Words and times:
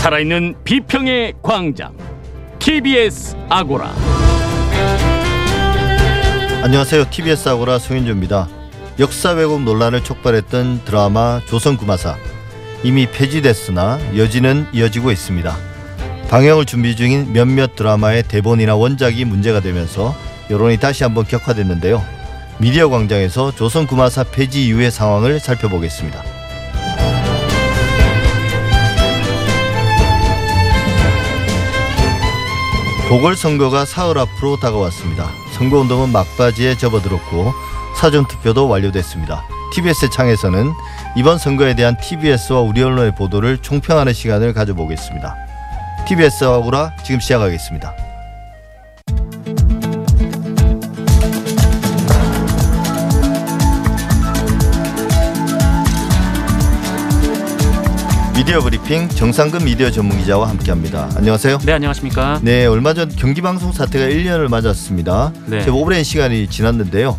살아있는 0.00 0.54
비평의 0.64 1.34
광장 1.42 1.94
TBS 2.58 3.36
아고라 3.50 3.94
안녕하세요. 6.62 7.10
TBS 7.10 7.50
아고라 7.50 7.78
송윤주입니다. 7.78 8.48
역사 8.98 9.32
왜곡 9.32 9.60
논란을 9.60 10.02
촉발했던 10.02 10.86
드라마 10.86 11.42
조선구마사 11.46 12.16
이미 12.82 13.06
폐지됐으나 13.10 13.98
여지는 14.16 14.68
이어지고 14.72 15.10
있습니다. 15.12 15.54
방영을 16.30 16.64
준비 16.64 16.96
중인 16.96 17.34
몇몇 17.34 17.76
드라마의 17.76 18.22
대본이나 18.22 18.76
원작이 18.76 19.26
문제가 19.26 19.60
되면서 19.60 20.14
여론이 20.48 20.78
다시 20.78 21.04
한번 21.04 21.26
격화됐는데요. 21.26 22.02
미디어 22.56 22.88
광장에서 22.88 23.54
조선구마사 23.54 24.24
폐지 24.24 24.66
이후의 24.66 24.92
상황을 24.92 25.40
살펴보겠습니다. 25.40 26.29
보궐선거가 33.10 33.86
사흘 33.86 34.18
앞으로 34.18 34.56
다가왔습니다. 34.60 35.28
선거운동은 35.54 36.10
막바지에 36.10 36.78
접어들었고 36.78 37.52
사전투표도 37.96 38.68
완료됐습니다. 38.68 39.42
TBS 39.72 40.10
창에서는 40.10 40.70
이번 41.16 41.36
선거에 41.36 41.74
대한 41.74 41.96
TBS와 41.96 42.60
우리 42.60 42.84
언론의 42.84 43.16
보도를 43.16 43.58
총평하는 43.58 44.12
시간을 44.12 44.52
가져보겠습니다. 44.52 45.34
TBS 46.06 46.44
아고라 46.44 46.92
지금 47.04 47.18
시작하겠습니다. 47.18 48.09
미디어 58.40 58.60
브리핑 58.60 59.06
정상근 59.10 59.66
미디어 59.66 59.90
전문 59.90 60.16
기자와 60.16 60.48
함께합니다. 60.48 61.10
안녕하세요. 61.14 61.58
네, 61.58 61.72
안녕하십니까? 61.72 62.40
네, 62.42 62.64
얼마 62.64 62.94
전 62.94 63.10
경기방송 63.10 63.72
사태가 63.72 64.06
1년을 64.06 64.48
맞았습니다. 64.48 65.34
네. 65.44 65.60
제 65.60 65.68
오랜 65.68 66.02
시간이 66.02 66.48
지났는데요. 66.48 67.18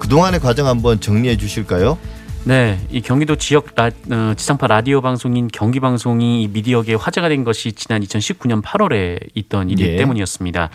그동안의 0.00 0.40
과정 0.40 0.66
한번 0.66 0.98
정리해 0.98 1.36
주실까요? 1.36 1.96
네, 2.42 2.80
이 2.90 3.02
경기도 3.02 3.36
지역 3.36 3.68
라, 3.76 3.88
어, 4.10 4.34
지상파 4.36 4.66
라디오 4.66 5.00
방송인 5.00 5.46
경기 5.46 5.78
방송이 5.78 6.42
이 6.42 6.48
미디어계에 6.48 6.96
화제가 6.96 7.28
된 7.28 7.44
것이 7.44 7.70
지난 7.70 8.02
2019년 8.02 8.60
8월에 8.60 9.28
있던 9.34 9.70
일이기 9.70 9.90
예. 9.90 9.96
때문이었습니다. 9.96 10.70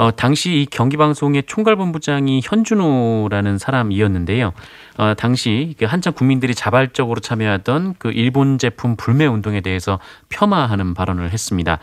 어, 0.00 0.10
당시 0.10 0.62
이 0.62 0.66
경기 0.70 0.96
방송의 0.96 1.42
총괄본부장이 1.46 2.40
현준호라는 2.42 3.58
사람이었는데요. 3.58 4.54
어, 4.96 5.12
당시 5.14 5.74
그 5.78 5.84
한참 5.84 6.14
국민들이 6.14 6.54
자발적으로 6.54 7.20
참여하던 7.20 7.96
그 7.98 8.10
일본 8.10 8.56
제품 8.56 8.96
불매 8.96 9.26
운동에 9.26 9.60
대해서 9.60 9.98
폄하하는 10.30 10.94
발언을 10.94 11.32
했습니다. 11.32 11.80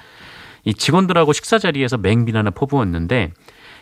이 0.64 0.74
직원들하고 0.74 1.32
식사 1.32 1.60
자리에서 1.60 1.98
맹비난을 1.98 2.54
퍼부었는데 2.56 3.34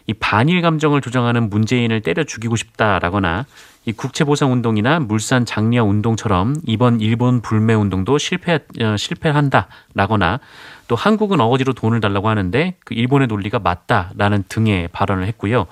이 0.08 0.14
반일 0.14 0.62
감정을 0.62 1.02
조장하는 1.02 1.50
문재인을 1.50 2.02
때려 2.02 2.24
죽이고 2.24 2.56
싶다라거나 2.56 3.46
이 3.86 3.92
국채 3.92 4.24
보상 4.24 4.52
운동이나 4.52 5.00
물산 5.00 5.46
장려 5.46 5.84
운동처럼 5.84 6.56
이번 6.66 7.02
일본 7.02 7.42
불매 7.42 7.74
운동도 7.74 8.18
실패 8.18 8.60
어, 8.82 8.98
실패한다라거나 8.98 10.40
또 10.88 10.96
한국은 10.96 11.40
어거지로 11.40 11.74
돈을 11.74 12.02
달라고 12.02 12.30
하는데 12.30 12.76
그 12.84 12.94
일본의 12.94 13.28
논리가 13.28 13.60
맞다라는 13.60 14.44
등의 14.50 14.90
발언을 14.92 15.28
했고요. 15.28 15.68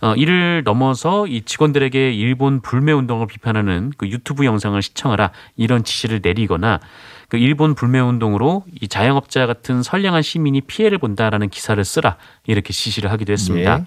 어, 0.00 0.14
이를 0.16 0.62
넘어서 0.64 1.28
이 1.28 1.42
직원들에게 1.42 2.12
일본 2.12 2.60
불매 2.60 2.90
운동을 2.90 3.28
비판하는 3.28 3.92
그 3.96 4.08
유튜브 4.08 4.44
영상을 4.44 4.80
시청하라 4.82 5.30
이런 5.56 5.84
지시를 5.84 6.18
내리거나 6.22 6.80
그 7.32 7.38
일본 7.38 7.74
불매 7.74 7.98
운동으로 7.98 8.62
이 8.78 8.88
자영업자 8.88 9.46
같은 9.46 9.82
선량한 9.82 10.20
시민이 10.20 10.60
피해를 10.60 10.98
본다라는 10.98 11.48
기사를 11.48 11.82
쓰라 11.82 12.18
이렇게 12.46 12.74
지시를 12.74 13.10
하기도 13.10 13.32
했습니다. 13.32 13.78
예. 13.78 13.84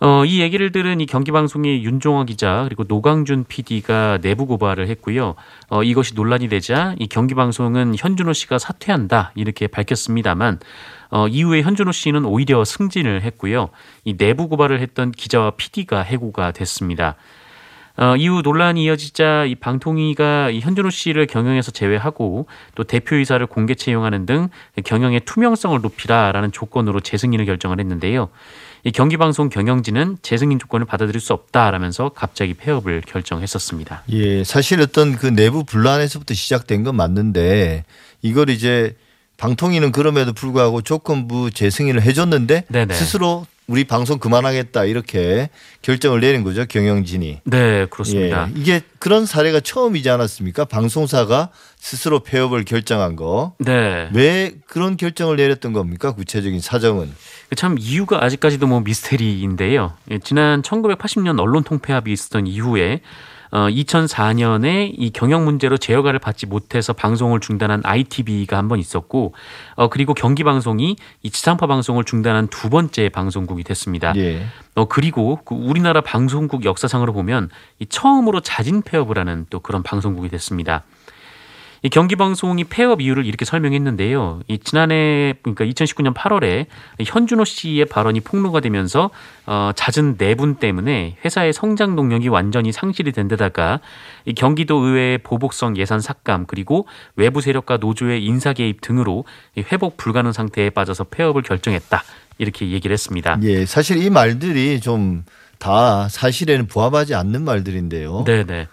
어, 0.00 0.24
이 0.24 0.40
얘기를 0.40 0.72
들은 0.72 1.02
이 1.02 1.04
경기방송의 1.04 1.84
윤종화 1.84 2.24
기자 2.24 2.62
그리고 2.64 2.84
노강준 2.88 3.44
PD가 3.48 4.20
내부 4.22 4.46
고발을 4.46 4.88
했고요. 4.88 5.34
어, 5.68 5.82
이것이 5.82 6.14
논란이 6.14 6.48
되자 6.48 6.94
이 6.98 7.06
경기방송은 7.06 7.96
현준호 7.98 8.32
씨가 8.32 8.58
사퇴한다 8.58 9.32
이렇게 9.34 9.66
밝혔습니다만 9.66 10.58
어, 11.10 11.28
이후에 11.28 11.60
현준호 11.60 11.92
씨는 11.92 12.24
오히려 12.24 12.64
승진을 12.64 13.24
했고요. 13.24 13.68
이 14.04 14.16
내부 14.16 14.48
고발을 14.48 14.80
했던 14.80 15.12
기자와 15.12 15.50
PD가 15.58 16.00
해고가 16.00 16.52
됐습니다. 16.52 17.16
어, 17.98 18.14
이후 18.16 18.42
논란이 18.42 18.84
이어지자 18.84 19.46
이 19.46 19.56
방통위가 19.56 20.50
이 20.50 20.60
현준호 20.60 20.88
씨를 20.88 21.26
경영에서 21.26 21.72
제외하고 21.72 22.46
또 22.76 22.84
대표이사를 22.84 23.44
공개 23.46 23.74
채용하는 23.74 24.24
등 24.24 24.48
경영의 24.84 25.22
투명성을 25.24 25.80
높이라라는 25.80 26.52
조건으로 26.52 27.00
재승인을 27.00 27.44
결정을 27.44 27.80
했는데요. 27.80 28.28
이 28.84 28.92
경기방송 28.92 29.48
경영진은 29.48 30.18
재승인 30.22 30.60
조건을 30.60 30.86
받아들일 30.86 31.20
수 31.20 31.32
없다라면서 31.32 32.10
갑자기 32.10 32.54
폐업을 32.54 33.02
결정했었습니다. 33.04 34.04
예, 34.10 34.44
사실 34.44 34.80
어떤 34.80 35.16
그 35.16 35.26
내부 35.26 35.64
분란에서부터 35.64 36.34
시작된 36.34 36.84
건 36.84 36.94
맞는데 36.94 37.84
이걸 38.22 38.48
이제 38.48 38.94
방통위는 39.38 39.90
그럼에도 39.90 40.32
불구하고 40.32 40.82
조건부 40.82 41.50
재승인을 41.50 42.02
해줬는데 42.02 42.64
네네. 42.68 42.94
스스로 42.94 43.46
우리 43.68 43.84
방송 43.84 44.18
그만하겠다 44.18 44.86
이렇게 44.86 45.50
결정을 45.82 46.20
내린 46.20 46.42
거죠 46.42 46.64
경영진이. 46.64 47.40
네, 47.44 47.86
그렇습니다. 47.86 48.48
예, 48.48 48.58
이게 48.58 48.80
그런 48.98 49.26
사례가 49.26 49.60
처음이지 49.60 50.08
않았습니까? 50.08 50.64
방송사가 50.64 51.50
스스로 51.76 52.20
폐업을 52.20 52.64
결정한 52.64 53.14
거. 53.14 53.54
네. 53.58 54.08
왜 54.14 54.54
그런 54.66 54.96
결정을 54.96 55.36
내렸던 55.36 55.74
겁니까? 55.74 56.12
구체적인 56.12 56.60
사정은. 56.60 57.12
그참 57.50 57.76
이유가 57.78 58.24
아직까지도 58.24 58.66
뭐 58.66 58.80
미스테리인데요. 58.80 59.92
예, 60.10 60.18
지난 60.18 60.62
1980년 60.62 61.38
언론 61.38 61.62
통폐합이 61.62 62.10
있었던 62.10 62.46
이후에 62.46 63.02
어, 63.50 63.68
2004년에 63.68 64.92
이 64.96 65.10
경영 65.10 65.44
문제로 65.44 65.76
재허가를 65.76 66.18
받지 66.18 66.46
못해서 66.46 66.92
방송을 66.92 67.40
중단한 67.40 67.82
ITV가 67.84 68.56
한 68.56 68.68
번 68.68 68.78
있었고, 68.78 69.34
어, 69.76 69.88
그리고 69.88 70.12
경기 70.14 70.44
방송이 70.44 70.96
이 71.22 71.30
지상파 71.30 71.66
방송을 71.66 72.04
중단한 72.04 72.48
두 72.48 72.68
번째 72.68 73.08
방송국이 73.08 73.64
됐습니다. 73.64 74.14
예. 74.16 74.44
어, 74.74 74.84
그리고 74.86 75.40
그 75.44 75.54
우리나라 75.54 76.00
방송국 76.02 76.64
역사상으로 76.64 77.12
보면 77.12 77.48
이 77.78 77.86
처음으로 77.86 78.40
자진 78.40 78.82
폐업을 78.82 79.18
하는 79.18 79.46
또 79.50 79.60
그런 79.60 79.82
방송국이 79.82 80.28
됐습니다. 80.28 80.84
이 81.82 81.88
경기방송이 81.88 82.64
폐업 82.64 83.00
이유를 83.00 83.26
이렇게 83.26 83.44
설명했는데요. 83.44 84.40
이 84.48 84.58
지난해 84.58 85.34
그러니까 85.42 85.64
2019년 85.64 86.14
8월에 86.14 86.66
현준호 87.04 87.44
씨의 87.44 87.84
발언이 87.86 88.20
폭로가 88.20 88.60
되면서 88.60 89.10
어, 89.46 89.70
잦은 89.74 90.16
내분 90.16 90.56
때문에 90.56 91.16
회사의 91.24 91.52
성장 91.52 91.96
동력이 91.96 92.28
완전히 92.28 92.72
상실이 92.72 93.12
된 93.12 93.28
데다가 93.28 93.80
이 94.24 94.34
경기도 94.34 94.78
의회의 94.78 95.18
보복성 95.18 95.76
예산 95.76 96.00
삭감 96.00 96.46
그리고 96.46 96.86
외부 97.16 97.40
세력과 97.40 97.76
노조의 97.78 98.24
인사 98.24 98.52
개입 98.52 98.80
등으로 98.80 99.24
이 99.56 99.64
회복 99.72 99.96
불가능 99.96 100.32
상태에 100.32 100.70
빠져서 100.70 101.04
폐업을 101.04 101.42
결정했다 101.42 102.02
이렇게 102.38 102.70
얘기를 102.70 102.92
했습니다. 102.92 103.38
예, 103.42 103.66
사실 103.66 104.02
이 104.02 104.10
말들이 104.10 104.80
좀 104.80 105.24
다 105.58 106.08
사실에는 106.08 106.66
부합하지 106.66 107.14
않는 107.14 107.44
말들인데요. 107.44 108.24
네 108.24 108.44
네. 108.44 108.68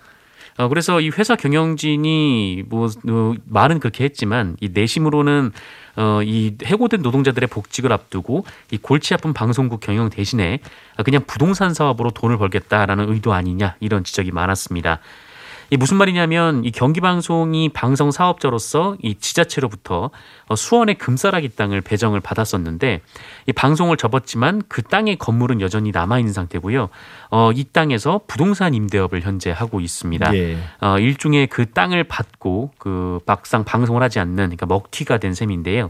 어, 0.57 0.69
그래서 0.69 1.01
이 1.01 1.09
회사 1.09 1.35
경영진이 1.35 2.63
뭐, 2.67 2.87
어, 2.87 3.33
말은 3.45 3.79
그렇게 3.79 4.05
했지만 4.05 4.55
이 4.61 4.69
내심으로는 4.73 5.51
어, 5.97 6.19
이 6.23 6.55
해고된 6.63 7.01
노동자들의 7.01 7.47
복직을 7.47 7.91
앞두고 7.91 8.45
이 8.71 8.77
골치 8.77 9.13
아픈 9.13 9.33
방송국 9.33 9.79
경영 9.79 10.09
대신에 10.09 10.59
그냥 11.03 11.23
부동산 11.25 11.73
사업으로 11.73 12.11
돈을 12.11 12.37
벌겠다라는 12.37 13.11
의도 13.11 13.33
아니냐 13.33 13.75
이런 13.79 14.03
지적이 14.03 14.31
많았습니다. 14.31 14.99
이 15.69 15.77
무슨 15.77 15.97
말이냐면 15.97 16.63
이 16.63 16.71
경기 16.71 17.01
방송이 17.01 17.69
방송 17.69 18.11
사업자로서 18.11 18.97
이 19.01 19.15
지자체로부터 19.15 20.11
어, 20.47 20.55
수원의 20.55 20.95
금싸라기 20.95 21.49
땅을 21.49 21.81
배정을 21.81 22.19
받았었는데 22.19 23.01
이 23.47 23.53
방송을 23.53 23.97
접었지만 23.97 24.61
그 24.67 24.83
땅의 24.83 25.17
건물은 25.17 25.61
여전히 25.61 25.91
남아 25.91 26.19
있는 26.19 26.33
상태고요. 26.33 26.89
어, 27.31 27.51
이 27.53 27.63
땅에서 27.63 28.21
부동산 28.27 28.73
임대업을 28.73 29.21
현재 29.21 29.51
하고 29.51 29.79
있습니다. 29.79 30.35
예. 30.35 30.57
어, 30.81 30.99
일종의 30.99 31.47
그 31.47 31.71
땅을 31.71 32.03
받고 32.05 32.71
그 32.77 33.19
막상 33.25 33.63
방송을 33.63 34.03
하지 34.03 34.19
않는 34.19 34.35
그러니까 34.35 34.65
먹튀가 34.67 35.17
된 35.17 35.33
셈인데요. 35.33 35.89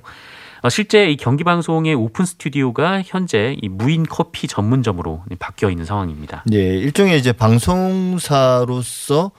어, 0.62 0.70
실제 0.70 1.12
이 1.12 1.18
경기 1.18 1.44
방송의 1.44 1.94
오픈 1.94 2.26
스튜디오가 2.26 3.02
현재 3.06 3.56
이 3.62 3.70
무인 3.70 4.04
커피 4.04 4.48
전문점으로 4.48 5.24
바뀌어 5.38 5.70
있는 5.70 5.86
상황입니다. 5.86 6.44
예, 6.54 6.78
일종의 6.78 7.20
이제 7.20 7.34
방송사로서 7.34 9.32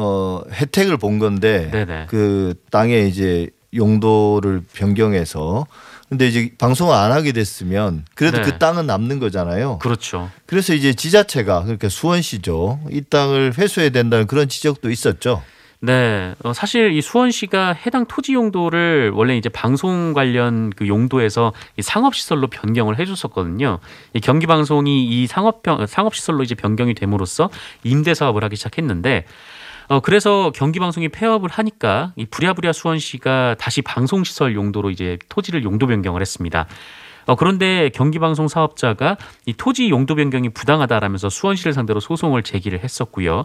어 0.00 0.42
혜택을 0.52 0.96
본 0.96 1.18
건데 1.18 1.70
네네. 1.72 2.06
그 2.08 2.54
땅의 2.70 3.08
이제 3.08 3.48
용도를 3.74 4.62
변경해서 4.72 5.66
근데 6.08 6.28
이제 6.28 6.52
방송을 6.56 6.94
안 6.94 7.10
하게 7.10 7.32
됐으면 7.32 8.04
그래도 8.14 8.38
네. 8.38 8.44
그 8.44 8.58
땅은 8.58 8.86
남는 8.86 9.18
거잖아요. 9.18 9.78
그렇죠. 9.78 10.30
그래서 10.46 10.72
이제 10.72 10.94
지자체가 10.94 11.62
그러니까 11.62 11.88
수원시죠. 11.88 12.78
이 12.90 13.02
땅을 13.02 13.58
회수해야 13.58 13.90
된다는 13.90 14.28
그런 14.28 14.48
지적도 14.48 14.88
있었죠. 14.88 15.42
네, 15.80 16.34
어, 16.44 16.52
사실 16.52 16.92
이 16.92 17.00
수원시가 17.00 17.72
해당 17.72 18.06
토지 18.06 18.34
용도를 18.34 19.12
원래 19.14 19.36
이제 19.36 19.48
방송 19.48 20.12
관련 20.12 20.70
그 20.70 20.86
용도에서 20.88 21.52
이 21.76 21.82
상업시설로 21.82 22.46
변경을 22.48 22.98
해줬었거든요. 22.98 23.80
이 24.14 24.20
경기방송이 24.20 25.06
이 25.06 25.26
상업 25.26 25.62
상업시설로 25.88 26.42
이제 26.44 26.54
변경이 26.54 26.94
됨으로써 26.94 27.50
임대 27.82 28.14
사업을 28.14 28.44
하기 28.44 28.54
시작했는데. 28.54 29.24
어 29.88 30.00
그래서 30.00 30.52
경기방송이 30.54 31.08
폐업을 31.08 31.50
하니까 31.50 32.12
이 32.16 32.26
부랴부랴 32.26 32.72
수원시가 32.72 33.56
다시 33.58 33.82
방송시설 33.82 34.54
용도로 34.54 34.90
이제 34.90 35.18
토지를 35.28 35.64
용도 35.64 35.86
변경을 35.86 36.20
했습니다. 36.20 36.66
어, 37.28 37.36
그런데 37.36 37.90
경기방송 37.90 38.48
사업자가 38.48 39.18
이 39.44 39.52
토지 39.52 39.90
용도 39.90 40.14
변경이 40.14 40.48
부당하다라면서 40.48 41.28
수원시를 41.28 41.74
상대로 41.74 42.00
소송을 42.00 42.42
제기를 42.42 42.82
했었고요. 42.82 43.44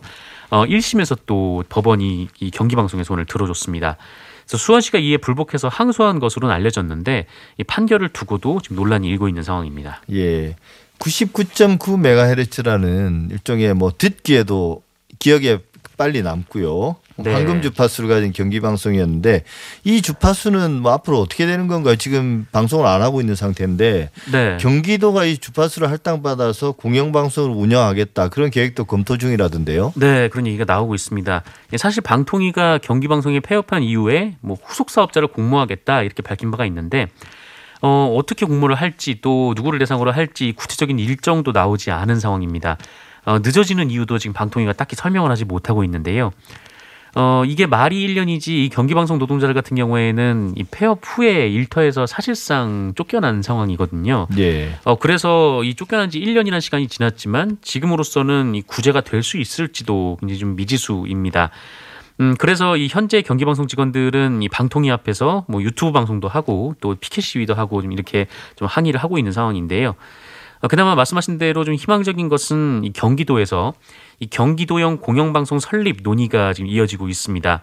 어, 0.51 0.66
1심에서 0.66 1.18
또 1.25 1.66
법원이 1.68 2.30
이 2.40 2.51
경기방송의 2.51 3.04
손을 3.04 3.25
들어줬습니다. 3.25 3.98
그래서 4.46 4.57
수원시가 4.57 5.00
이에 5.00 5.18
불복해서 5.18 5.68
항소한 5.68 6.19
것으로는 6.19 6.56
알려졌는데 6.56 7.25
이 7.57 7.63
판결을 7.66 8.07
두고도 8.10 8.62
지금 8.62 8.78
논란이 8.78 9.06
일고 9.10 9.28
있는 9.28 9.44
상황입니다. 9.44 10.01
예. 10.13 10.56
99.9메가헤르츠라는 11.00 13.31
일종의 13.31 13.74
뭐 13.74 13.92
듣기에도 13.98 14.81
기억에 15.19 15.60
빨리 15.98 16.22
남고요. 16.22 16.95
네. 17.18 17.34
황금 17.34 17.62
주파수를 17.62 18.10
가진 18.10 18.31
경기 18.31 18.60
방송이었는데 18.60 19.44
이 19.84 20.01
주파수는 20.01 20.81
뭐 20.81 20.92
앞으로 20.94 21.19
어떻게 21.19 21.45
되는 21.45 21.68
건가요? 21.68 21.95
지금 21.95 22.48
방송을 22.51 22.86
안 22.86 23.01
하고 23.01 23.22
있는 23.22 23.36
상태인데 23.36 24.10
네. 24.31 24.57
경기도가 24.60 25.25
이 25.25 25.38
주파수를 25.38 25.90
할당받아서 25.90 26.72
공영 26.72 27.12
방송을 27.12 27.56
운영하겠다 27.56 28.30
그런 28.30 28.50
계획도 28.50 28.86
검토 28.86 29.18
중이라던데요. 29.18 29.94
네, 29.95 30.28
그런 30.30 30.48
얘기가 30.48 30.66
나오고 30.66 30.95
있습니다. 30.95 31.44
사실 31.78 32.01
방통위가 32.01 32.80
경기 32.80 33.07
방송이 33.07 33.39
폐업한 33.39 33.84
이후에 33.84 34.36
뭐 34.42 34.57
후속 34.63 34.89
사업자를 34.89 35.28
공모하겠다 35.28 36.01
이렇게 36.01 36.24
밝힌 36.24 36.50
바가 36.51 36.66
있는데 36.66 37.07
어, 37.81 38.16
어떻게 38.18 38.46
공모를 38.46 38.75
할지 38.75 39.19
또 39.22 39.54
누구를 39.57 39.78
대상으로 39.78 40.13
할지 40.13 40.54
구체적인 40.56 41.00
일정도 41.00 41.51
나오지 41.51 41.92
않은 41.92 42.19
상황입니다. 42.19 42.78
어, 43.25 43.40
늦어지는 43.40 43.90
이유도 43.90 44.18
지금 44.18 44.34
방통위가 44.34 44.74
딱히 44.74 44.96
설명을 44.96 45.31
하지 45.31 45.46
못하고 45.46 45.84
있는데요. 45.84 46.31
어, 47.16 47.44
이게 47.46 47.68
말이 47.68 48.08
1년이지 48.08 48.48
이 48.50 48.70
경기방송 48.70 49.20
노동자들 49.20 49.54
같은 49.54 49.78
경우에는 49.78 50.54
이 50.56 50.64
폐업 50.64 51.00
후에 51.04 51.48
일터에서 51.48 52.08
사실상 52.08 52.94
쫓겨난 52.96 53.44
상황이거든요. 53.44 54.28
예. 54.40 54.75
어, 54.84 54.98
그래서 54.98 55.64
이 55.64 55.75
쫓겨난 55.75 56.10
지 56.10 56.20
1년이라는 56.20 56.60
시간이 56.60 56.88
지났지만 56.88 57.58
지금으로서는 57.62 58.56
이 58.56 58.64
구제가 58.64 59.02
될 59.02 59.22
수 59.22 59.38
있을지도 59.38 60.18
굉장히 60.20 60.40
좀 60.40 60.56
미지수입니다. 60.56 61.52
음, 62.20 62.36
그래서 62.38 62.78
이 62.78 62.88
현재 62.90 63.22
경기방송 63.22 63.68
직원들은 63.68 64.42
이 64.42 64.50
방통위 64.50 64.92
앞에서 64.92 65.46
뭐 65.48 65.62
유튜브 65.62 65.92
방송도 65.92 66.28
하고 66.28 66.75
또 66.81 66.96
피켓 67.00 67.24
시위도 67.24 67.54
하고 67.54 67.81
좀 67.81 67.92
이렇게 67.92 68.28
좀 68.56 68.68
항의를 68.68 69.00
하고 69.02 69.18
있는 69.18 69.31
상황인데요. 69.31 69.96
어, 70.63 70.68
그나마 70.69 70.95
말씀하신 70.95 71.38
대로 71.38 71.65
좀 71.65 71.75
희망적인 71.75 72.30
것은 72.30 72.86
이 72.86 72.94
경기도에서 72.94 73.74
이 74.19 74.27
경기도형 74.27 75.00
공영방송 75.01 75.60
설립 75.60 75.98
논의가 76.04 76.54
지금 76.54 76.69
이어지고 76.69 77.10
있습니다. 77.10 77.62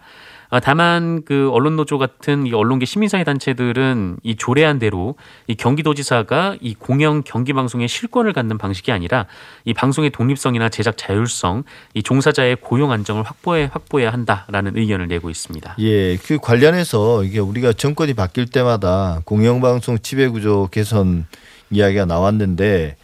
아, 0.53 0.59
다만 0.59 1.23
그 1.25 1.49
언론노조 1.51 1.97
같은 1.97 2.45
이 2.45 2.53
언론계 2.53 2.85
시민사회 2.85 3.23
단체들은 3.23 4.17
이 4.21 4.35
조례안 4.35 4.77
대로 4.77 5.15
이 5.47 5.55
경기도지사가 5.55 6.57
이 6.61 6.75
공영 6.75 7.23
경기방송의 7.23 7.87
실권을 7.87 8.33
갖는 8.33 8.59
방식이 8.59 8.91
아니라 8.91 9.25
이 9.65 9.73
방송의 9.73 10.11
독립성이나 10.11 10.69
제작 10.69 10.95
자율성, 10.97 11.63
이 11.95 12.03
종사자의 12.03 12.57
고용 12.57 12.91
안정을 12.91 13.23
확보해 13.23 13.67
확보해야 13.71 14.13
한다라는 14.13 14.77
의견을 14.77 15.07
내고 15.07 15.31
있습니다. 15.31 15.77
예, 15.79 16.17
그 16.17 16.37
관련해서 16.37 17.23
이게 17.23 17.39
우리가 17.39 17.73
정권이 17.73 18.13
바뀔 18.13 18.45
때마다 18.45 19.21
공영방송 19.25 19.99
지배구조 20.03 20.67
개선 20.69 21.25
이야기가 21.71 22.05
나왔는데 22.05 22.95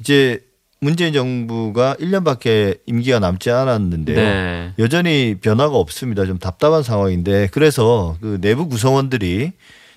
이제 0.00 0.40
문재인 0.80 1.12
정부가 1.12 1.96
1년밖에 1.98 2.80
임기가 2.86 3.18
남지 3.18 3.50
않았는데요. 3.50 4.16
네. 4.16 4.72
여전히 4.78 5.36
변화가 5.40 5.76
없습니다. 5.76 6.26
좀 6.26 6.38
답답한 6.38 6.82
상황인데 6.82 7.48
그래서 7.52 8.16
그 8.20 8.38
내부 8.40 8.68
구성원들이 8.68 9.52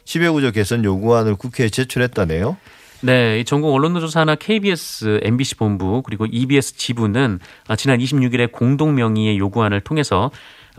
지배구조 0.05 0.51
개선 0.51 0.83
요구안을 0.83 1.35
국회에 1.35 1.69
제출했다네요. 1.69 2.57
네, 3.01 3.43
전국 3.45 3.73
언론노조사나 3.73 4.35
KBS, 4.35 5.21
MBC 5.23 5.55
본부 5.55 6.01
그리고 6.01 6.25
EBS 6.25 6.75
지부는 6.75 7.39
지난 7.77 7.99
26일에 7.99 8.51
공동 8.51 8.95
명의의 8.95 9.37
요구안을 9.37 9.81
통해서 9.81 10.31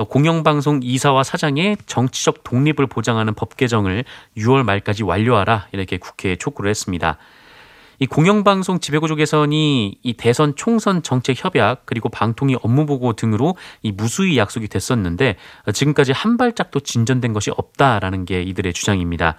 공영방송 0.09 0.81
이사와 0.83 1.23
사장의 1.23 1.77
정치적 1.87 2.45
독립을 2.45 2.87
보장하는 2.87 3.35
법 3.35 3.57
개정을 3.57 4.05
6월 4.37 4.63
말까지 4.63 5.03
완료하라 5.03 5.69
이렇게 5.73 5.99
국회에 5.99 6.37
촉구를 6.37 6.71
했습니다. 6.71 7.19
이 8.03 8.07
공영방송 8.07 8.81
지배구조 8.81 9.15
개선이 9.17 9.99
이 10.03 10.13
대선 10.15 10.57
총선 10.57 11.03
정책 11.03 11.45
협약 11.45 11.83
그리고 11.85 12.09
방통위 12.09 12.57
업무 12.63 12.87
보고 12.87 13.13
등으로 13.13 13.57
이 13.83 13.93
무수히 13.93 14.39
약속이 14.39 14.69
됐었는데 14.69 15.37
지금까지 15.75 16.13
한 16.13 16.39
발짝도 16.39 16.81
진전된 16.81 17.35
것이 17.35 17.51
없다라는 17.51 18.25
게 18.25 18.43
이들의 18.43 18.73
주장입니다. 18.73 19.37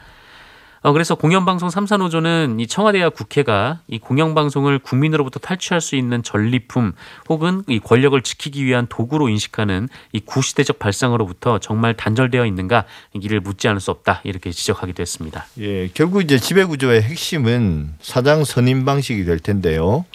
어, 0.84 0.94
그래서 0.94 1.14
공영방송 1.14 1.70
3사 1.70 1.98
노조는 1.98 2.60
이 2.60 2.66
청와대와 2.66 3.10
국회가 3.10 3.82
이 3.88 4.00
공영방송을 4.00 4.80
국민으로부터 4.80 5.40
탈취할 5.40 5.80
수 5.80 5.96
있는 5.96 6.24
전리품 6.24 6.94
혹은 7.30 7.64
이 7.68 7.80
권력을 7.80 8.20
지키기 8.20 8.66
위한 8.66 8.88
도구로 8.90 9.30
인식하는 9.30 9.90
이 10.12 10.20
구시대적 10.22 10.80
발상으로부터 10.80 11.60
정말 11.60 11.96
단절되어 11.96 12.48
있는가 12.48 12.86
이를 13.14 13.42
묻지 13.42 13.68
않을 13.68 13.80
수 13.80 13.92
없다 13.92 14.22
이렇게 14.24 14.50
지적하기도 14.52 15.02
했습니다. 15.02 15.46
예, 15.60 15.88
결국 15.94 16.24
이제 16.24 16.40
지배구조의 16.40 17.04
핵심은 17.04 17.94
사장 18.02 18.44
선임 18.44 18.84
방식이 18.84 19.24
될 19.24 19.40
텐데요. 19.40 20.06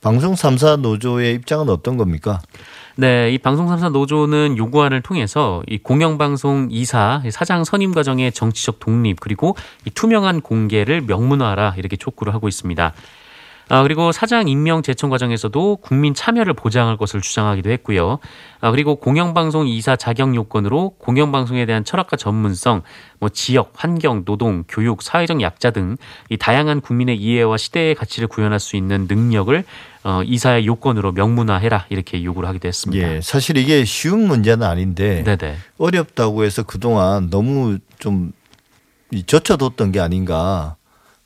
방송 0.00 0.34
3사 0.34 0.80
노조의 0.80 1.34
입장은 1.34 1.68
어떤 1.68 1.98
겁니까? 1.98 2.40
네, 2.96 3.32
이 3.32 3.38
방송 3.38 3.66
3사 3.66 3.90
노조는 3.90 4.56
요구안을 4.56 5.02
통해서 5.02 5.64
이 5.66 5.78
공영방송 5.78 6.68
이사 6.70 7.20
사장 7.32 7.64
선임 7.64 7.92
과정의 7.92 8.30
정치적 8.30 8.78
독립 8.78 9.18
그리고 9.18 9.56
이 9.84 9.90
투명한 9.90 10.42
공개를 10.42 11.00
명문화하라 11.00 11.74
이렇게 11.76 11.96
촉구를 11.96 12.32
하고 12.32 12.46
있습니다. 12.46 12.92
아, 13.68 13.82
그리고 13.82 14.12
사장 14.12 14.48
임명 14.48 14.82
제청 14.82 15.10
과정에서도 15.10 15.76
국민 15.76 16.14
참여를 16.14 16.54
보장할 16.54 16.96
것을 16.96 17.20
주장하기도 17.20 17.70
했고요. 17.70 18.18
아, 18.60 18.70
그리고 18.70 18.96
공영방송 18.96 19.68
이사 19.68 19.96
자격 19.96 20.34
요건으로 20.34 20.96
공영방송에 20.98 21.64
대한 21.66 21.84
철학과 21.84 22.16
전문성, 22.16 22.82
뭐 23.20 23.28
지역, 23.30 23.72
환경, 23.74 24.24
노동, 24.24 24.64
교육, 24.68 25.02
사회적 25.02 25.40
약자 25.40 25.70
등 25.70 25.96
이 26.30 26.36
다양한 26.36 26.80
국민의 26.80 27.16
이해와 27.16 27.56
시대의 27.56 27.94
가치를 27.94 28.28
구현할 28.28 28.60
수 28.60 28.76
있는 28.76 29.06
능력을 29.08 29.64
어, 30.04 30.22
이사의 30.24 30.66
요건으로 30.66 31.12
명문화해라 31.12 31.86
이렇게 31.88 32.22
요구를 32.22 32.48
하기도 32.48 32.68
했습니다. 32.68 33.16
예, 33.16 33.20
사실 33.20 33.56
이게 33.56 33.84
쉬운 33.84 34.26
문제는 34.26 34.66
아닌데 34.66 35.22
네네. 35.24 35.56
어렵다고 35.78 36.44
해서 36.44 36.62
그동안 36.62 37.30
너무 37.30 37.78
좀 37.98 38.32
젖혀뒀던 39.26 39.92
게 39.92 40.00
아닌가. 40.00 40.76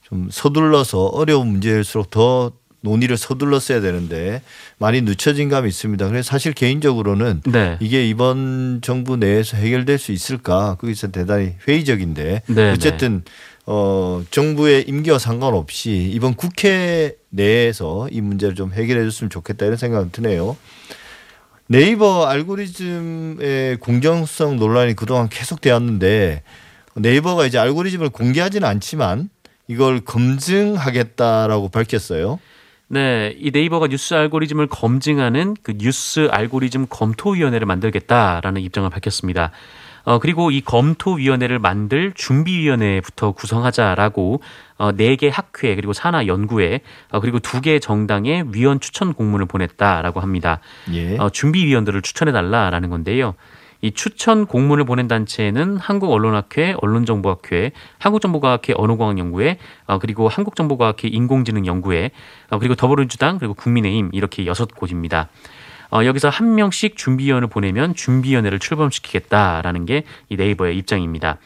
좀 0.09 0.29
서둘러서 0.31 1.07
어려운 1.07 1.49
문제일수록 1.49 2.11
더 2.11 2.53
논의를 2.81 3.17
서둘렀어야 3.17 3.81
되는데 3.81 4.41
많이 4.79 5.03
늦춰진 5.03 5.49
감이 5.49 5.69
있습니다. 5.69 6.09
그래서 6.09 6.31
사실 6.31 6.53
개인적으로는 6.53 7.43
네. 7.47 7.77
이게 7.81 8.09
이번 8.09 8.81
정부 8.83 9.17
내에서 9.17 9.57
해결될 9.57 9.99
수 9.99 10.13
있을까 10.13 10.77
거기서 10.81 11.09
대단히 11.09 11.55
회의적인데 11.67 12.43
네, 12.47 12.55
네. 12.55 12.71
어쨌든 12.71 13.23
어 13.67 14.23
정부의 14.31 14.85
임기와 14.89 15.19
상관없이 15.19 16.11
이번 16.15 16.35
국회 16.35 17.17
내에서 17.29 18.09
이 18.11 18.21
문제를 18.21 18.55
좀 18.55 18.73
해결해 18.73 19.05
줬으면 19.05 19.29
좋겠다 19.29 19.67
이런 19.67 19.77
생각은 19.77 20.11
드네요. 20.11 20.57
네이버 21.67 22.25
알고리즘의 22.25 23.77
공정성 23.81 24.57
논란이 24.57 24.95
그동안 24.95 25.29
계속 25.29 25.61
되었는데 25.61 26.43
네이버가 26.95 27.45
이제 27.45 27.59
알고리즘을 27.59 28.09
공개하지는 28.09 28.67
않지만 28.67 29.29
이걸 29.69 30.01
검증하겠다라고 30.01 31.69
밝혔어요. 31.69 32.41
네, 32.89 33.35
이 33.39 33.51
네이버가 33.51 33.89
뉴스 33.89 34.15
알고리즘을 34.15 34.67
검증하는 34.67 35.55
그 35.63 35.75
뉴스 35.77 36.29
알고리즘 36.31 36.87
검토위원회를 36.89 37.67
만들겠다라는 37.67 38.63
입장을 38.63 38.89
밝혔습니다. 38.89 39.53
어, 40.05 40.19
그리고 40.19 40.51
이 40.51 40.63
검토위원회를 40.63 41.59
만들 41.59 42.13
준비위원회부터 42.15 43.33
구성하자라고 43.33 44.41
어, 44.79 44.93
4개 44.93 45.31
학회 45.31 45.75
그리고 45.75 45.93
산하 45.93 46.27
연구회 46.27 46.81
어, 47.11 47.21
그리고 47.21 47.39
2개 47.39 47.79
정당의 47.83 48.47
위원 48.55 48.81
추천 48.81 49.13
공문을 49.13 49.45
보냈다라고 49.45 50.21
합니다. 50.21 50.61
예. 50.95 51.19
어, 51.19 51.29
준비위원들을 51.29 52.01
추천해달라라는 52.01 52.89
건데요. 52.89 53.35
이 53.81 53.93
추천 53.93 54.47
공문을 54.47 54.85
보낸 54.85 55.07
단체는 55.07 55.77
한국언론학회, 55.77 56.77
언론정보학회, 56.83 57.73
한국정보과학회 57.99 58.75
언어과학연구회, 58.77 59.59
어, 59.87 59.99
그리고 59.99 60.29
한국정보과학회 60.29 61.09
인공지능연구회, 61.09 62.11
어, 62.51 62.59
그리고 62.59 62.75
더불어민주당 62.75 63.39
그리고 63.39 63.55
국민의힘 63.55 64.11
이렇게 64.13 64.47
여섯 64.47 64.75
곳입니다. 64.75 65.29
어, 65.91 66.05
여기서 66.05 66.29
한 66.29 66.55
명씩 66.55 66.97
준비위원을 66.97 67.49
보내면 67.49 67.95
준비위원회를 67.95 68.59
출범시키겠다라는 68.59 69.87
게 69.87 70.03
이 70.29 70.37
네이버의 70.37 70.77
입장입니다. 70.77 71.39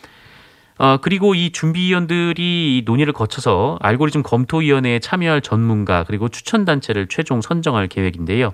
어, 0.79 0.97
그리고 1.01 1.35
이 1.35 1.53
준비위원들이 1.53 2.79
이 2.79 2.83
논의를 2.85 3.12
거쳐서 3.12 3.79
알고리즘 3.81 4.23
검토위원회에 4.23 4.99
참여할 4.99 5.41
전문가 5.43 6.03
그리고 6.05 6.29
추천단체를 6.29 7.07
최종 7.09 7.41
선정할 7.41 7.87
계획인데요. 7.87 8.53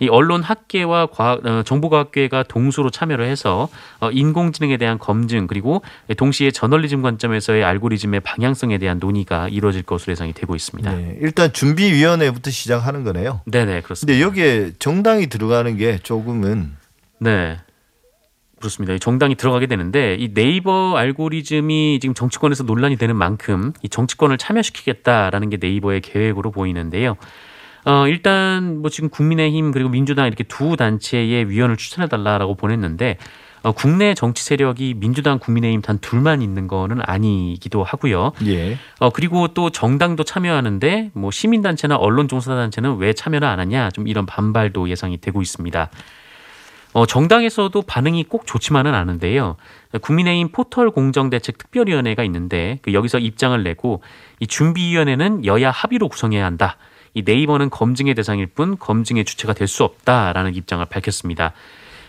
이 0.00 0.08
언론 0.08 0.42
학계와 0.42 1.06
과학, 1.06 1.44
어, 1.46 1.62
정보과학계가 1.62 2.44
동수로 2.44 2.90
참여를 2.90 3.26
해서 3.26 3.68
어, 4.00 4.10
인공지능에 4.10 4.76
대한 4.76 4.98
검증 4.98 5.46
그리고 5.46 5.82
동시에 6.16 6.50
저널리즘 6.50 7.02
관점에서의 7.02 7.64
알고리즘의 7.64 8.20
방향성에 8.20 8.78
대한 8.78 8.98
논의가 8.98 9.48
이루어질 9.48 9.82
것으로 9.82 10.12
예상이 10.12 10.32
되고 10.32 10.54
있습니다. 10.54 10.92
네, 10.92 11.16
일단 11.20 11.52
준비위원회부터 11.52 12.50
시작하는 12.50 13.04
거네요. 13.04 13.40
네네 13.46 13.82
그렇습니다. 13.82 14.12
근데 14.12 14.22
여기에 14.22 14.72
정당이 14.78 15.28
들어가는 15.28 15.76
게 15.76 15.98
조금은 15.98 16.76
네. 17.18 17.58
그렇습니다. 18.58 18.94
이 18.94 18.98
정당이 18.98 19.34
들어가게 19.34 19.66
되는데 19.66 20.16
이 20.18 20.32
네이버 20.32 20.96
알고리즘이 20.96 21.98
지금 22.00 22.14
정치권에서 22.14 22.64
논란이 22.64 22.96
되는 22.96 23.14
만큼 23.14 23.72
이 23.82 23.88
정치권을 23.88 24.38
참여시키겠다라는 24.38 25.50
게 25.50 25.58
네이버의 25.60 26.00
계획으로 26.00 26.50
보이는데요. 26.50 27.16
어, 27.86 28.08
일단 28.08 28.82
뭐 28.82 28.90
지금 28.90 29.08
국민의힘 29.08 29.70
그리고 29.70 29.88
민주당 29.88 30.26
이렇게 30.26 30.42
두 30.44 30.76
단체의 30.76 31.48
위원을 31.48 31.76
추천해 31.76 32.08
달라라고 32.08 32.56
보냈는데 32.56 33.16
어, 33.62 33.72
국내 33.72 34.14
정치 34.14 34.44
세력이 34.44 34.94
민주당, 34.94 35.38
국민의힘 35.38 35.82
단 35.82 35.98
둘만 35.98 36.42
있는 36.42 36.66
거는 36.66 36.98
아니기도 37.02 37.84
하고요. 37.84 38.32
예. 38.46 38.76
어, 38.98 39.10
그리고 39.10 39.48
또 39.48 39.70
정당도 39.70 40.24
참여하는데 40.24 41.12
뭐 41.14 41.30
시민단체나 41.30 41.96
언론종사단체는 41.96 42.96
왜 42.98 43.12
참여를 43.12 43.46
안 43.46 43.60
하냐 43.60 43.90
좀 43.90 44.08
이런 44.08 44.26
반발도 44.26 44.88
예상이 44.88 45.18
되고 45.18 45.40
있습니다. 45.40 45.88
어, 46.92 47.06
정당에서도 47.06 47.82
반응이 47.82 48.24
꼭 48.24 48.46
좋지만은 48.46 48.94
않은데요. 48.94 49.56
국민의힘 50.00 50.48
포털 50.50 50.90
공정대책 50.90 51.58
특별위원회가 51.58 52.24
있는데 52.24 52.80
그 52.82 52.94
여기서 52.94 53.18
입장을 53.18 53.62
내고 53.62 54.02
이 54.40 54.46
준비위원회는 54.48 55.44
여야 55.44 55.70
합의로 55.70 56.08
구성해야 56.08 56.44
한다. 56.44 56.78
이 57.16 57.22
네이버는 57.24 57.70
검증의 57.70 58.14
대상일 58.14 58.46
뿐 58.46 58.78
검증의 58.78 59.24
주체가 59.24 59.54
될 59.54 59.66
수 59.66 59.82
없다라는 59.84 60.54
입장을 60.54 60.84
밝혔습니다. 60.84 61.52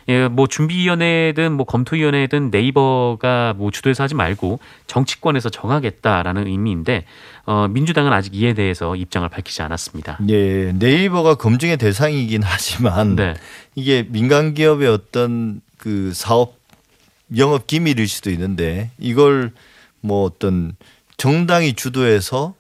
예, 0.10 0.28
뭐 0.28 0.48
준비위원회든 0.48 1.54
뭐 1.54 1.66
검토위원회든 1.66 2.52
네이버가 2.52 3.56
뭐 3.58 3.72
주도해서 3.72 4.04
하지 4.04 4.16
말고 4.16 4.60
정치권에서 4.86 5.50
정하겠다라는 5.50 6.48
의미인데 6.48 7.06
어, 7.46 7.68
민주당은 7.70 8.12
아직 8.14 8.36
이에 8.36 8.54
대해서 8.54 8.96
입장을 8.96 9.28
밝히지 9.28 9.62
않았습니다. 9.62 10.20
예, 10.30 10.72
네이버가 10.74 11.36
검증의 11.36 11.78
대상이긴 11.78 12.42
하지만 12.44 13.16
네, 13.16 13.34
이게 13.76 14.06
민간 14.08 14.54
기업의 14.54 14.88
어떤 14.90 15.62
그 15.78 16.12
사업 16.14 16.58
영업 17.38 17.66
기밀일 17.66 18.08
수도 18.08 18.30
있는데 18.30 18.92
이걸 19.00 19.52
뭐 20.02 20.24
어떤 20.26 20.76
정당이 21.18 21.74
주도해서 21.74 22.54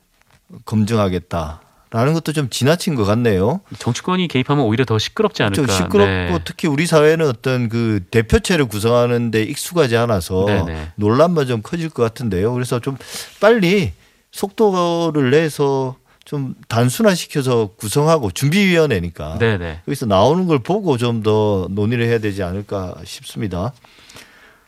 검증하겠다 0.66 1.62
라는 1.89 2.13
것도 2.13 2.34
좀 2.34 2.50
지나친 2.50 2.96
것 2.96 3.06
같네요. 3.06 3.62
정치권이 3.79 4.27
개입하면 4.27 4.65
오히려 4.65 4.84
더 4.84 5.00
시끄럽지 5.00 5.44
않을까. 5.44 5.56
좀 5.56 5.67
시끄럽고 5.67 6.06
네. 6.06 6.39
특히 6.44 6.67
우리 6.67 6.86
사회는 6.86 7.27
어떤 7.27 7.70
그 7.70 8.01
대표체를 8.12 8.65
구성하는데 8.65 9.41
익숙하지 9.44 9.96
않아서 9.96 10.46
네네. 10.46 10.91
논란만 10.96 11.48
좀 11.48 11.62
커질 11.62 11.89
것 11.89 12.03
같은데요. 12.03 12.53
그래서 12.53 12.79
좀 12.79 12.98
빨리 13.39 13.94
속도를 14.32 15.32
내서 15.32 15.96
좀 16.25 16.56
단순화시켜서 16.67 17.70
구성하고 17.77 18.32
준비위원회니까 18.32 19.38
네네. 19.38 19.82
여기서 19.88 20.08
나오는 20.08 20.46
걸 20.46 20.60
보고 20.60 20.98
좀 20.98 21.24
더 21.24 21.67
논의를 21.72 22.06
해야 22.06 22.20
되지 22.20 22.44
않을까 22.44 22.96
싶습니다. 23.06 23.72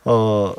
어 0.04 0.54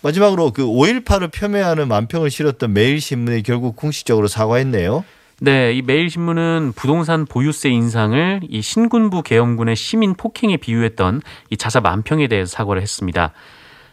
마지막으로 0.00 0.52
그 0.52 0.64
5.18을 0.64 1.30
폄훼하는 1.30 1.88
만평을 1.88 2.30
실었던 2.30 2.72
매일신문이 2.72 3.42
결국 3.42 3.76
공식적으로 3.76 4.28
사과했네요. 4.28 5.04
네, 5.38 5.74
이 5.74 5.82
매일신문은 5.82 6.72
부동산 6.76 7.26
보유세 7.26 7.68
인상을 7.68 8.40
이 8.48 8.62
신군부 8.62 9.22
계엄군의 9.22 9.76
시민 9.76 10.14
폭행에 10.14 10.56
비유했던 10.56 11.20
이 11.50 11.58
자사 11.58 11.80
만평에 11.80 12.26
대해서 12.26 12.50
사과를 12.50 12.80
했습니다. 12.80 13.32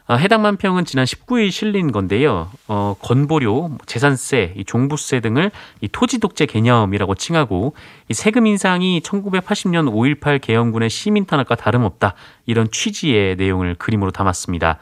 아, 0.08 0.16
해당 0.16 0.42
만평은 0.42 0.86
지난 0.86 1.04
19일 1.04 1.52
실린 1.52 1.92
건데요. 1.92 2.50
어, 2.70 2.96
건보료, 3.02 3.72
재산세, 3.86 4.54
이 4.56 4.64
종부세 4.64 5.20
등을 5.20 5.52
이 5.82 5.90
토지 5.90 6.20
독재 6.20 6.46
개념이라고 6.46 7.16
칭하고 7.16 7.76
이 8.08 8.14
세금 8.14 8.48
인상이 8.48 9.02
1980년 9.02 9.92
5.18 9.92 10.40
계엄군의 10.40 10.90
시민 10.90 11.26
탄압과 11.26 11.56
다름없다 11.56 12.14
이런 12.46 12.72
취지의 12.72 13.36
내용을 13.36 13.76
그림으로 13.76 14.12
담았습니다. 14.12 14.80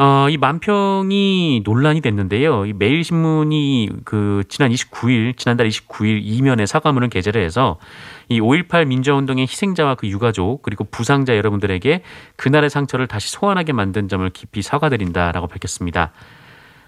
어, 0.00 0.28
이 0.30 0.36
만평이 0.36 1.62
논란이 1.64 2.00
됐는데요. 2.02 2.66
이 2.66 2.72
매일신문이 2.72 3.90
그 4.04 4.44
지난 4.48 4.70
29일, 4.70 5.36
지난달 5.36 5.68
29일 5.68 6.20
이면에 6.22 6.66
사과문을 6.66 7.08
게재를 7.08 7.42
해서 7.42 7.80
이 8.28 8.40
5.18 8.40 8.86
민주화운동의 8.86 9.42
희생자와 9.42 9.96
그 9.96 10.06
유가족 10.06 10.62
그리고 10.62 10.84
부상자 10.84 11.36
여러분들에게 11.36 12.02
그날의 12.36 12.70
상처를 12.70 13.08
다시 13.08 13.32
소환하게 13.32 13.72
만든 13.72 14.06
점을 14.06 14.28
깊이 14.30 14.62
사과드린다라고 14.62 15.48
밝혔습니다. 15.48 16.12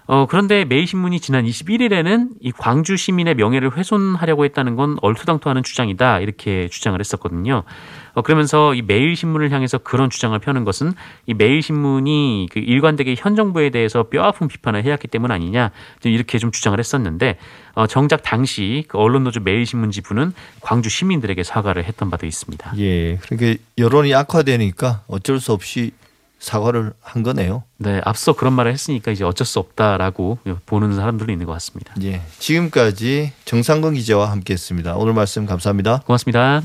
어, 0.07 0.25
그런데 0.25 0.65
매일신문이 0.65 1.19
지난 1.19 1.45
21일에는 1.45 2.29
이 2.41 2.51
광주 2.51 2.97
시민의 2.97 3.35
명예를 3.35 3.77
훼손하려고 3.77 4.45
했다는 4.45 4.75
건 4.75 4.97
얼토당토하는 5.01 5.63
주장이다 5.63 6.19
이렇게 6.19 6.67
주장을 6.67 6.99
했었거든요. 6.99 7.63
어, 8.13 8.21
그러면서 8.21 8.73
이 8.73 8.81
매일신문을 8.81 9.51
향해서 9.51 9.77
그런 9.77 10.09
주장을 10.09 10.37
펴는 10.37 10.63
것은 10.65 10.93
이 11.27 11.33
매일신문이 11.33 12.49
그 12.51 12.59
일관되게 12.59 13.15
현 13.17 13.35
정부에 13.35 13.69
대해서 13.69 14.03
뼈아픈 14.03 14.47
비판을 14.47 14.83
해왔기 14.83 15.07
때문 15.07 15.31
아니냐 15.31 15.71
좀 16.01 16.11
이렇게 16.11 16.37
좀 16.39 16.51
주장을 16.51 16.77
했었는데 16.77 17.37
어, 17.73 17.87
정작 17.87 18.21
당시 18.23 18.83
그 18.87 18.97
언론노조 18.97 19.41
매일신문 19.41 19.91
지부는 19.91 20.33
광주 20.59 20.89
시민들에게 20.89 21.43
사과를 21.43 21.85
했던 21.85 22.09
바도 22.09 22.25
있습니다. 22.25 22.73
예, 22.79 23.17
그러니까 23.17 23.61
여론이 23.77 24.13
악화되니까 24.13 25.03
어쩔 25.07 25.39
수 25.39 25.53
없이 25.53 25.91
사과를 26.41 26.91
한 27.01 27.23
거네요. 27.23 27.63
네, 27.77 28.01
앞서 28.03 28.33
그런 28.33 28.53
말을 28.53 28.73
했으니까 28.73 29.11
이제 29.11 29.23
어쩔 29.23 29.45
수 29.45 29.59
없다라고 29.59 30.39
보는 30.65 30.95
사람들도 30.95 31.31
있는 31.31 31.45
것 31.45 31.53
같습니다. 31.53 31.93
예, 32.01 32.21
지금까지 32.39 33.31
정상근 33.45 33.93
기자와 33.93 34.31
함께했습니다. 34.31 34.95
오늘 34.95 35.13
말씀 35.13 35.45
감사합니다. 35.45 36.01
고맙습니다. 36.05 36.63